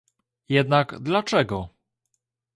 Jednak 0.49 0.99
dlaczego? 0.99 1.69